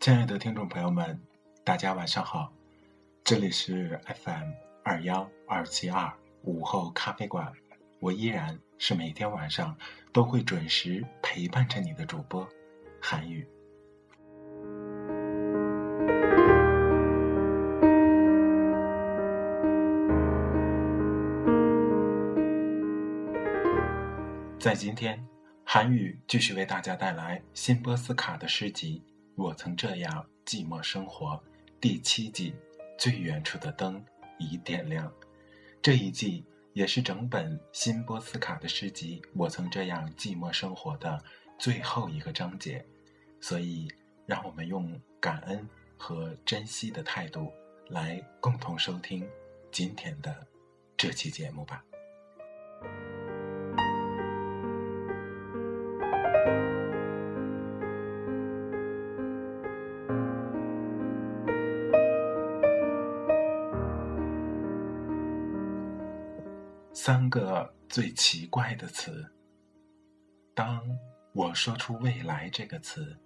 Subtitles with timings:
[0.00, 1.20] 亲爱的听众朋友们，
[1.62, 2.50] 大家晚上好，
[3.22, 4.50] 这里是 FM
[4.82, 7.52] 二幺二七二午后咖啡馆，
[7.98, 9.76] 我依然是每天晚上
[10.10, 12.48] 都会准时陪伴着你的主播
[12.98, 13.46] 韩宇。
[24.58, 25.22] 在今天，
[25.62, 29.02] 韩宇继续为大家带来辛波斯卡的诗集。
[29.36, 31.42] 我曾这样寂寞生活，
[31.80, 32.54] 第七季
[32.98, 34.04] 最远处的灯
[34.38, 35.10] 已点亮。
[35.80, 41.22] 这一季也是整本辛波斯卡的诗集《我曾这样寂寞生活》的
[41.58, 42.84] 最后一个章节，
[43.40, 43.88] 所以
[44.26, 45.66] 让我们用感恩
[45.96, 47.50] 和珍惜的态度
[47.88, 49.26] 来共同收听
[49.72, 50.46] 今天的
[50.96, 51.82] 这期节目吧。
[66.92, 69.30] 三个最奇怪的词。
[70.54, 70.82] 当
[71.32, 73.16] 我说出“未来”这个词，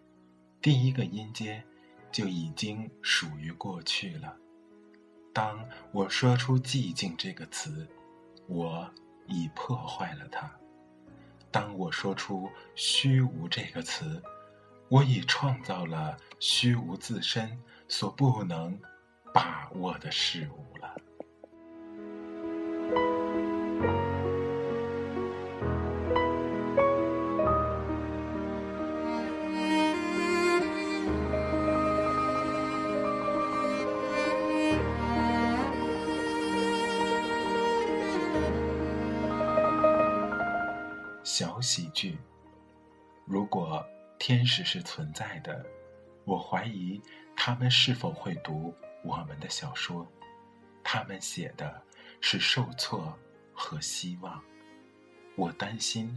[0.61, 1.65] 第一个音阶
[2.13, 4.37] 就已经属于过去了；
[5.33, 7.89] 当我说出“寂静”这个词，
[8.47, 8.89] 我
[9.27, 10.47] 已破坏了它；
[11.51, 14.23] 当我说出“虚无”这个词，
[14.91, 17.59] 我已创造了虚无自身
[17.89, 18.79] 所不能
[19.33, 20.95] 把握的事物了。
[41.37, 42.17] 小喜剧。
[43.25, 43.84] 如果
[44.21, 45.67] 天使是存在的，
[46.25, 47.03] 我怀疑
[47.34, 48.72] 他们是否会读
[49.03, 50.06] 我们的小说。
[50.84, 51.83] 他们写的
[52.21, 53.12] 是受挫
[53.53, 54.41] 和希望。
[55.34, 56.17] 我担心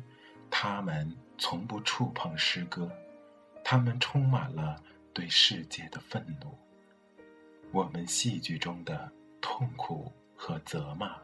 [0.51, 2.87] 他们从不触碰诗歌。
[3.63, 4.79] 他们充满了
[5.15, 6.55] 对世界的愤怒。
[7.71, 9.11] 我们戏剧中的
[9.41, 11.17] 痛苦和责骂，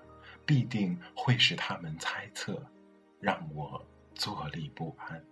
[0.47, 2.59] 必定会使他们猜测。
[3.23, 3.81] 让我
[4.13, 5.23] 坐立不安。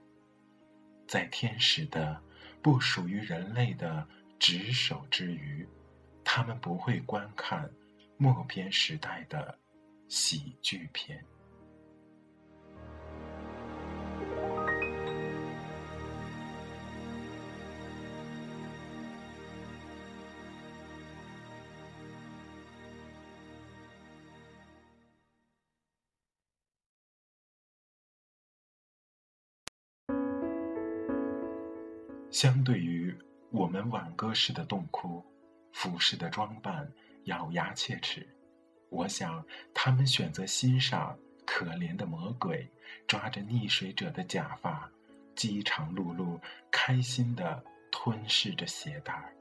[1.06, 2.18] 在天使的
[2.62, 4.08] 不属于人类的
[4.40, 5.68] 值守之余，
[6.24, 7.70] 他们不会观看
[8.16, 9.60] 默片时代的
[10.08, 11.22] 喜剧片。
[33.62, 35.24] 我们挽歌式的洞窟，
[35.72, 36.92] 服饰的装扮
[37.26, 38.28] 咬牙切齿，
[38.90, 41.16] 我想他们选择欣赏
[41.46, 42.68] 可怜的魔鬼
[43.06, 44.90] 抓着溺水者的假发，
[45.36, 46.40] 饥肠辘辘，
[46.72, 49.32] 开心地吞噬着鞋带。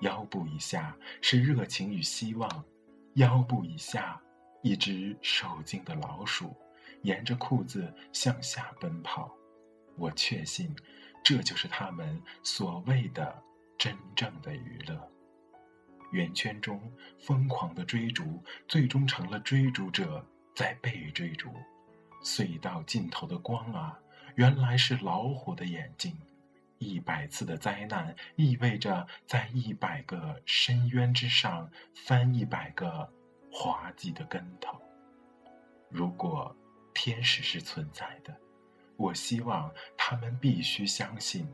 [0.00, 2.64] 腰部以下是热情与希望，
[3.14, 4.20] 腰部以下，
[4.60, 6.54] 一只受惊的老鼠
[7.04, 9.34] 沿着裤子向下奔跑。
[9.96, 10.76] 我确信。
[11.22, 13.42] 这就是他们所谓的
[13.78, 15.10] 真正的娱乐。
[16.12, 16.80] 圆圈中
[17.18, 20.26] 疯狂的追逐，最终成了追逐者
[20.56, 21.52] 在被追逐。
[22.22, 23.98] 隧道尽头的光啊，
[24.34, 26.18] 原来是老虎的眼睛。
[26.78, 33.06] 一百次的灾难意味着在一百个深渊之上翻一百个
[33.52, 34.80] 滑稽的跟头。
[35.90, 36.56] 如果
[36.94, 38.34] 天使是存在的，
[39.00, 41.48] 我希望他们必须相信，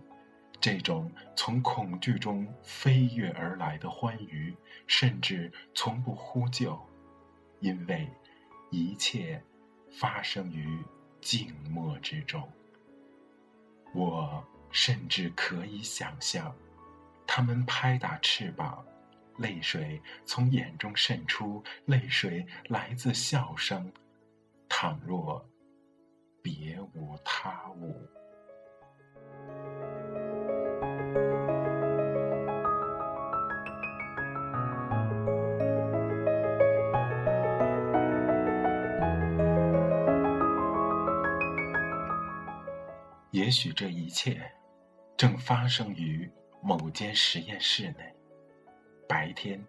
[0.60, 4.52] 这种从恐惧中飞跃而来的欢愉，
[4.88, 6.76] 甚至从不呼救，
[7.60, 8.10] 因为
[8.70, 9.40] 一切
[9.92, 10.82] 发生于
[11.20, 12.46] 静默之中。
[13.94, 14.44] 我。
[14.72, 16.54] 甚至可以想象，
[17.26, 18.84] 他们拍打翅膀，
[19.38, 23.90] 泪水从眼中渗出，泪水来自笑声。
[24.68, 25.48] 倘若
[26.46, 28.08] 别无他物。
[43.32, 44.40] 也许这一切。
[45.16, 48.14] 正发生于某间实验室内。
[49.08, 49.66] 白天，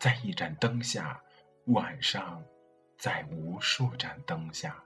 [0.00, 1.16] 在一盏灯下；
[1.66, 2.42] 晚上，
[2.98, 4.82] 在无数盏灯下。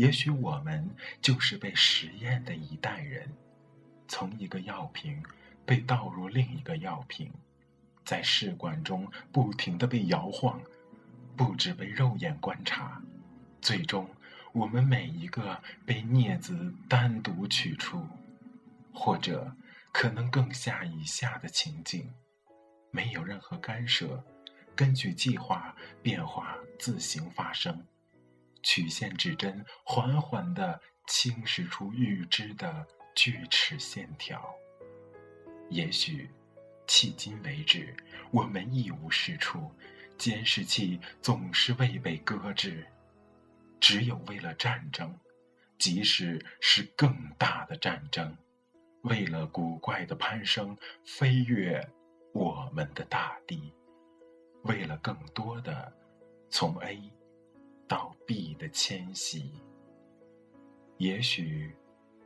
[0.00, 0.88] 也许我们
[1.20, 3.30] 就是被实验的一代人，
[4.08, 5.22] 从一个药瓶
[5.66, 7.30] 被倒入另一个药瓶，
[8.02, 10.58] 在试管中不停的被摇晃，
[11.36, 13.02] 不止被肉眼观察，
[13.60, 14.08] 最终，
[14.52, 18.02] 我们每一个被镊子单独取出。
[18.94, 19.54] 或者，
[19.92, 22.10] 可能更下以下的情景，
[22.90, 24.24] 没有任何干涉，
[24.74, 27.84] 根据计划变化自行发生，
[28.62, 34.54] 曲线指针缓缓地侵蚀出预知的锯齿线条。
[35.70, 36.28] 也许，
[36.86, 37.96] 迄今为止，
[38.30, 39.70] 我们一无是处，
[40.18, 42.86] 监视器总是未被搁置，
[43.78, 45.16] 只有为了战争，
[45.78, 48.36] 即使是更大的战争。
[49.02, 50.76] 为了古怪的攀升，
[51.06, 51.88] 飞越
[52.34, 53.72] 我们的大地；
[54.64, 55.90] 为了更多的
[56.50, 57.00] 从 A
[57.90, 59.52] 倒闭的迁徙。
[60.98, 61.74] 也许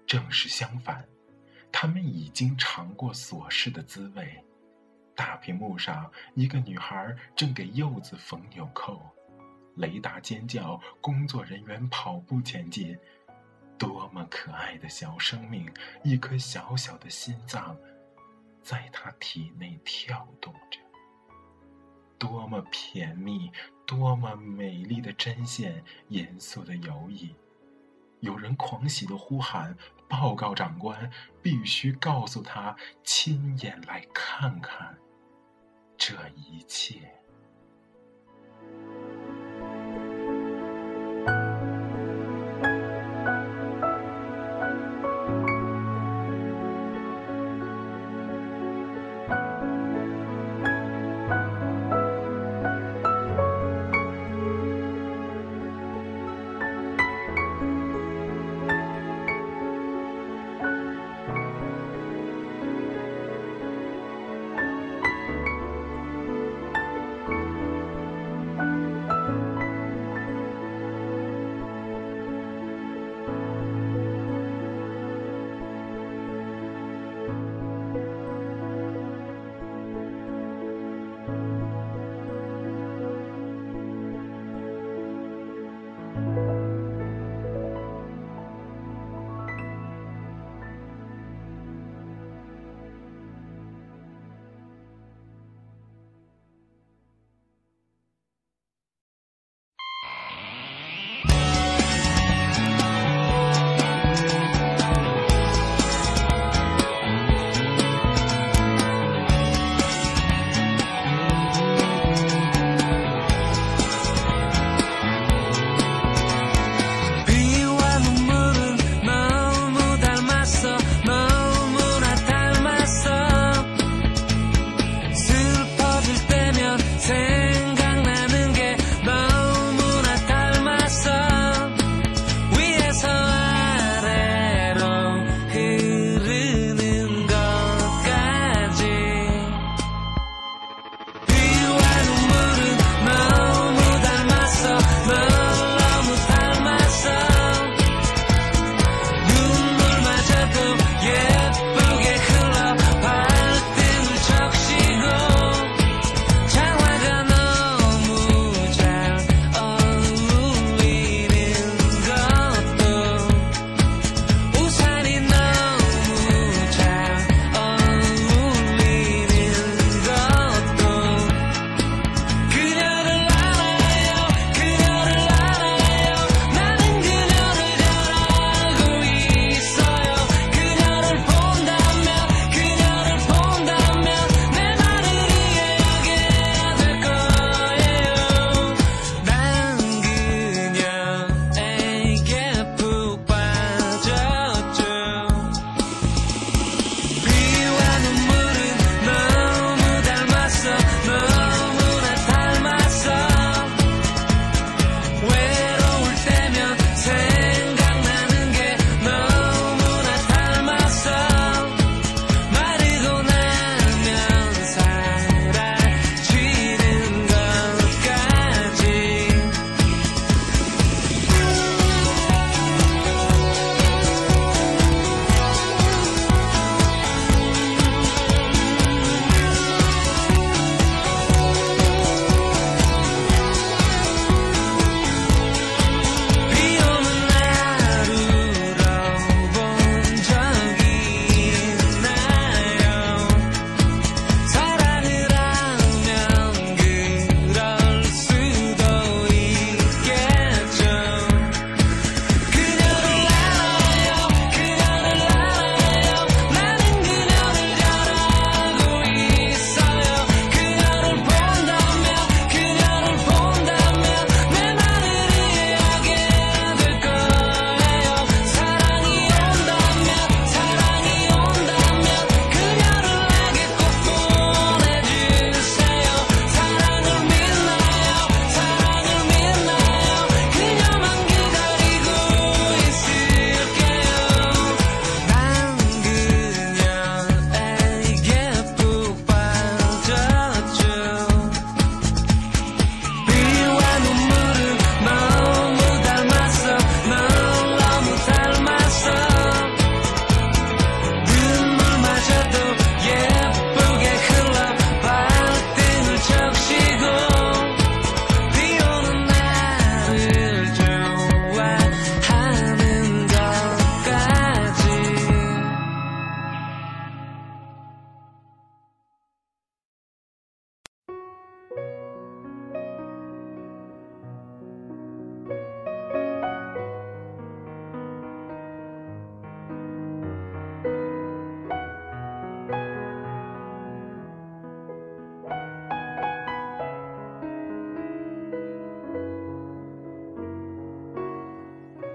[0.06, 1.02] 正是相反，
[1.72, 4.44] 他们已经尝过琐事的滋味。
[5.14, 9.00] 大屏幕上，一个女孩正给柚子缝纽扣，
[9.76, 12.94] 雷达尖叫，工作人员跑步前进。
[13.78, 15.72] 多么可爱的小生命，
[16.02, 17.74] 一颗小小的心脏，
[18.60, 20.78] 在他体内跳动着。
[22.18, 23.50] 多么甜蜜，
[23.86, 27.34] 多么美丽的针线，严肃的游弋。
[28.20, 29.76] 有人狂喜的呼喊
[30.08, 31.10] ：“报告长官，
[31.42, 34.96] 必须告诉他，亲眼来看看
[35.98, 37.12] 这一切。”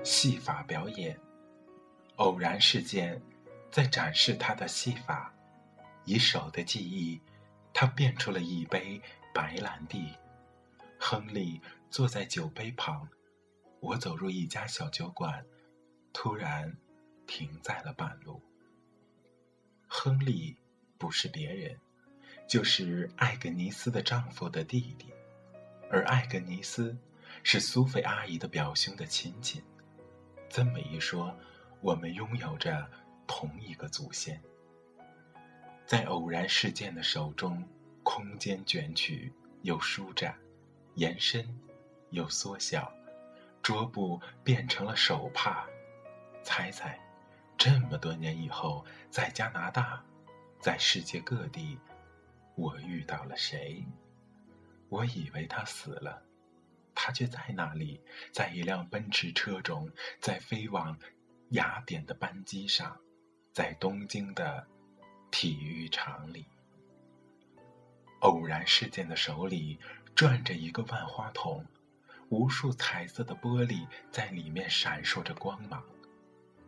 [0.09, 1.15] 戏法表演。
[2.15, 3.21] 偶然事件，
[3.69, 5.31] 在展示他的戏法。
[6.03, 7.21] 以手的记忆，
[7.75, 8.99] 他变出了一杯
[9.35, 10.11] 白兰地。
[10.99, 11.61] 亨利
[11.91, 13.07] 坐在酒杯旁。
[13.81, 15.45] 我走入一家小酒馆，
[16.11, 16.75] 突然
[17.27, 18.41] 停在了半路。
[19.87, 20.57] 亨利
[20.97, 21.79] 不是别人，
[22.47, 25.13] 就是艾格尼斯的丈夫的弟弟，
[25.91, 26.97] 而艾格尼斯
[27.43, 29.61] 是苏菲阿姨的表兄的亲戚。
[30.49, 31.33] 这么一说，
[31.79, 32.89] 我们拥有着
[33.27, 34.41] 同一个祖先。
[35.85, 37.63] 在偶然事件的手中，
[38.03, 40.35] 空间卷曲又舒展，
[40.95, 41.47] 延伸
[42.09, 42.91] 又缩小，
[43.61, 45.67] 桌布变成了手帕。
[46.43, 46.99] 猜猜，
[47.55, 50.03] 这么多年以后，在加拿大，
[50.59, 51.77] 在世界各地，
[52.55, 53.85] 我遇到了谁？
[54.89, 56.23] 我以为他死了，
[57.09, 57.99] 他却在那里，
[58.31, 59.89] 在一辆奔驰车中，
[60.19, 60.95] 在飞往
[61.49, 62.95] 雅典的班机上，
[63.51, 64.67] 在东京的。
[65.31, 66.43] 体育场里，
[68.21, 69.79] 偶然事件的手里
[70.15, 71.63] 转着一个万花筒，
[72.29, 75.83] 无数彩色的玻璃在里面闪烁着光芒。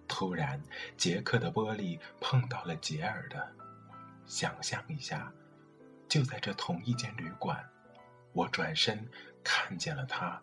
[0.07, 0.61] 突然，
[0.95, 3.51] 杰克的玻璃碰到了杰尔的。
[4.27, 5.33] 想象一下，
[6.07, 7.67] 就在这同一间旅馆，
[8.33, 9.09] 我转身
[9.43, 10.41] 看见了他，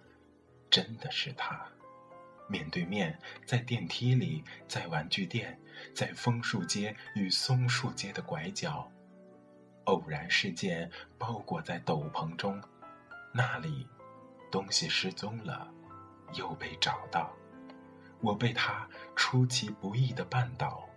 [0.71, 1.67] 真的是他。
[2.49, 5.61] 面对面，在电梯里，在玩具店，
[5.95, 8.91] 在枫树街与松树街的拐角，
[9.85, 12.59] 偶然事件包裹在斗篷中，
[13.35, 13.87] 那里，
[14.51, 15.71] 东西失踪了，
[16.35, 17.37] 又被找到，
[18.23, 20.89] 我被他出其不意的绊倒，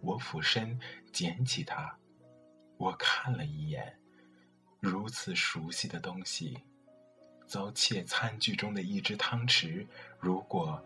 [0.00, 0.78] 我俯身
[1.12, 1.98] 捡起它，
[2.76, 3.98] 我看了一眼，
[4.78, 6.62] 如此熟悉的东西。
[7.52, 9.86] 遭窃餐具中的一只汤匙，
[10.18, 10.82] 如果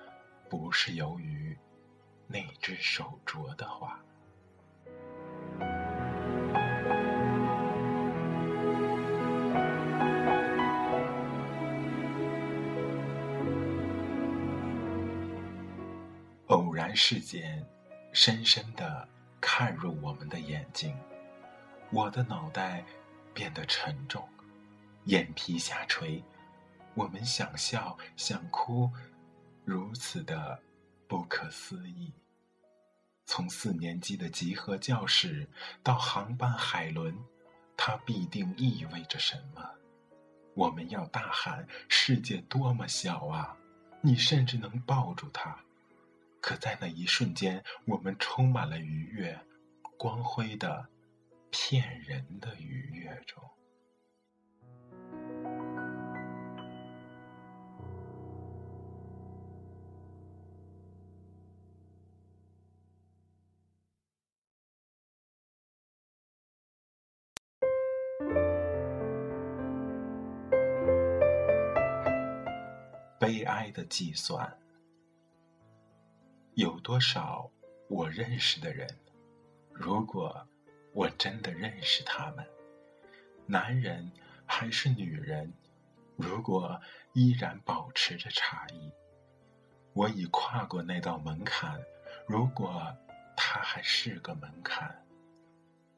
[0.51, 1.57] 不是由于
[2.27, 4.01] 那只手镯的话，
[16.49, 17.65] 偶然事件
[18.11, 19.07] 深深的
[19.41, 20.99] 看入我们的眼睛，
[21.93, 22.85] 我的脑袋
[23.33, 24.29] 变得沉重，
[25.05, 26.21] 眼皮下垂。
[26.97, 28.91] 我们想笑，想哭，
[29.67, 30.59] 如此的
[31.07, 32.11] 不可思议。
[33.27, 35.47] 从四年级的集合教室
[35.83, 37.15] 到航班海轮，
[37.77, 39.63] 它必定意味着什么？
[40.55, 43.55] 我们要大喊：“世界多么小啊！”
[44.01, 45.55] 你甚至能抱住它。
[46.41, 49.39] 可在那一瞬间，我们充满了愉悦，
[49.99, 50.89] 光辉的、
[51.51, 53.43] 骗人的愉悦中。
[73.27, 74.57] 悲哀的计算，
[76.55, 77.51] 有多少
[77.89, 78.89] 我认识的人？
[79.73, 80.47] 如果
[80.93, 82.47] 我真的认识他们，
[83.45, 84.13] 男人
[84.47, 85.53] 还是女人？
[86.15, 86.81] 如果
[87.15, 88.93] 依然保持着差异，
[89.93, 91.83] 我已跨过那道门槛。
[92.29, 92.97] 如果
[93.37, 95.05] 它还是个门槛，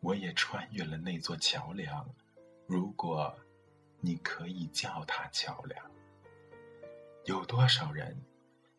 [0.01, 2.09] 我也穿越了那座桥梁。
[2.67, 3.39] 如果
[4.01, 5.91] 你可以叫它桥梁。
[7.29, 8.25] 有多少人，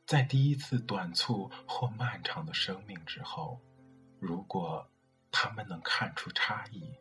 [0.07, 3.61] 在第一次短促或漫长的生命之后，
[4.19, 4.89] 如果
[5.31, 6.91] 他们能看出差异，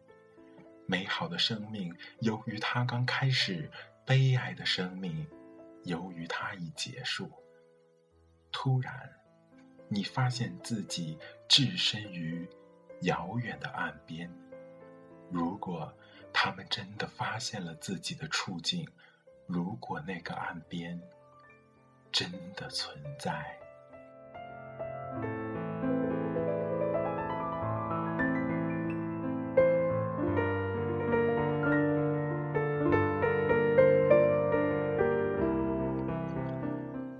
[0.84, 3.70] 美好的生命由于它刚开始，
[4.04, 5.26] 悲哀的生命
[5.84, 7.32] 由于它已结束。
[8.52, 9.10] 突然，
[9.88, 11.18] 你发现自己
[11.48, 12.46] 置身于
[13.00, 14.30] 遥远的岸边。
[15.30, 15.90] 如果
[16.30, 18.86] 他们真的发现了自己的处境，
[19.46, 21.00] 如果那个岸边。
[22.10, 23.54] 真的存在。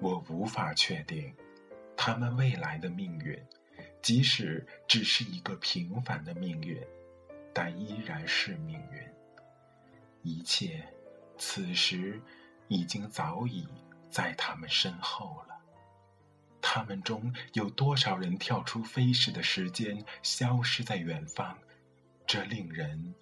[0.00, 1.34] 我无法确定
[1.96, 3.38] 他们未来的命运，
[4.00, 6.80] 即使只是一个平凡的命运，
[7.52, 9.02] 但依然是命运。
[10.22, 10.82] 一切，
[11.36, 12.20] 此时
[12.68, 13.66] 已经早已。
[14.10, 15.56] 在他们身后了。
[16.60, 21.56] 他们中有多少人跳出飞逝的时间，消失在远方？
[22.26, 23.14] 这令人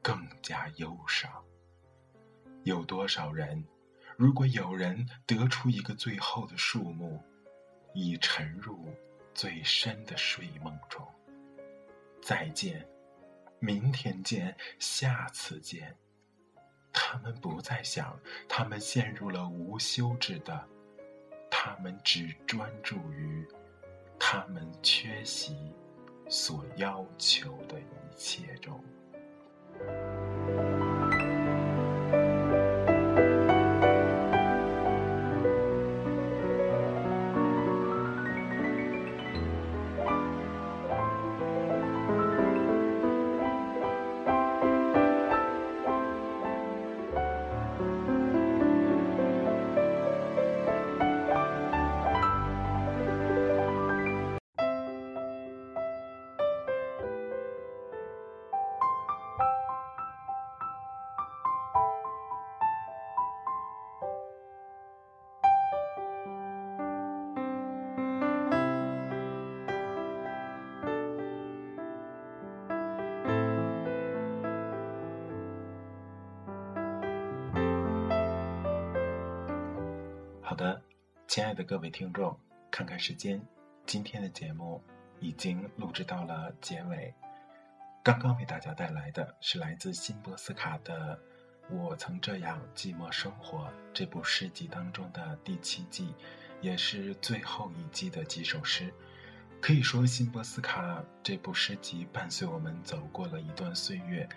[0.00, 1.30] 更加忧伤。
[2.64, 3.64] 有多少人？
[4.16, 7.20] 如果有人得出一个最后的数目，
[7.92, 8.86] 已沉入
[9.34, 11.04] 最深的睡梦中。
[12.20, 12.86] 再见，
[13.58, 15.96] 明天见，下次见。
[16.92, 20.64] 他们不再想，他们陷入了无休止的，
[21.50, 23.46] 他们只专注于
[24.18, 25.72] 他们缺席
[26.28, 28.82] 所要求的一切中。
[80.44, 80.82] 好的，
[81.28, 82.36] 亲爱的各位听众，
[82.68, 83.40] 看看时间，
[83.86, 84.82] 今天的节目
[85.20, 87.14] 已经录制到了结尾。
[88.02, 91.16] 刚刚为大家带来的是来自辛波斯卡的
[91.74, 96.12] 《我曾这样寂寞生活》这部诗集当中的第七季，
[96.60, 98.92] 也是最后一季的几首诗。
[99.60, 104.28] 可以说，辛波斯卡这部诗集伴随我们走过了一段岁月。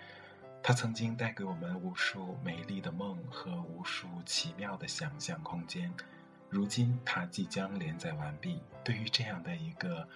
[0.68, 5.94] 它曾经带给我们无数美丽的梦和无数奇妙的想象空间，
[6.50, 8.60] 如今它即将连载完毕。
[8.82, 10.08] 对于这样的一个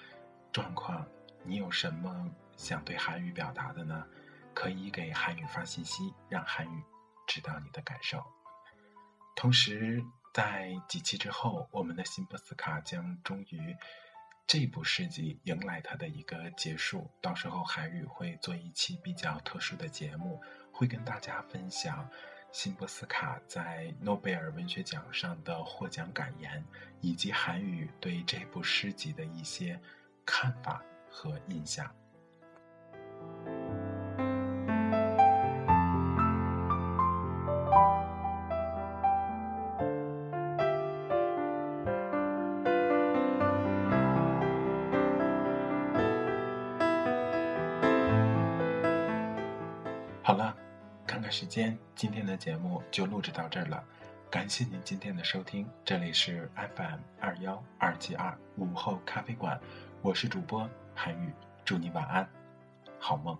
[0.51, 1.07] 状况，
[1.45, 4.05] 你有什么想对韩语表达的呢？
[4.53, 6.83] 可以给韩语发信息，让韩语
[7.29, 8.21] 知道你的感受。
[9.37, 13.77] 同时，在几期之后，我们的辛波斯卡将终于。
[14.53, 20.41] 这部诗集迎来它的一个结束，到时候韩语会做一期比较特殊的节目，
[20.73, 22.11] 会跟大家分享
[22.51, 26.65] 辛波斯卡在诺贝尔文学奖上的获奖感言，
[27.01, 29.81] 以及韩语对这部诗集的一些
[30.27, 31.89] 看法和印象。
[51.51, 53.83] 间，今天的节目就录制到这儿了。
[54.31, 59.61] 感谢您今天的收听，这里是 FM 二幺二七二午后咖啡馆，
[60.01, 61.33] 我是主播韩宇，
[61.65, 62.29] 祝你晚安，
[63.01, 63.37] 好梦。